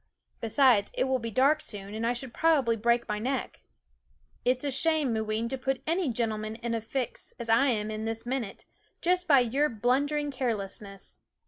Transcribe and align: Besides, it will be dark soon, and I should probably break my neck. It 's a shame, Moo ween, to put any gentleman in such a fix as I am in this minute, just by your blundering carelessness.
Besides, 0.39 0.91
it 0.95 1.03
will 1.03 1.19
be 1.19 1.29
dark 1.29 1.61
soon, 1.61 1.93
and 1.93 2.07
I 2.07 2.13
should 2.13 2.33
probably 2.33 2.75
break 2.75 3.07
my 3.07 3.19
neck. 3.19 3.61
It 4.43 4.59
's 4.59 4.63
a 4.63 4.71
shame, 4.71 5.13
Moo 5.13 5.23
ween, 5.23 5.47
to 5.49 5.59
put 5.59 5.83
any 5.85 6.09
gentleman 6.11 6.55
in 6.55 6.71
such 6.73 6.81
a 6.83 6.85
fix 6.87 7.33
as 7.37 7.49
I 7.49 7.67
am 7.67 7.91
in 7.91 8.05
this 8.05 8.25
minute, 8.25 8.65
just 9.01 9.27
by 9.27 9.41
your 9.41 9.69
blundering 9.69 10.31
carelessness. 10.31 11.19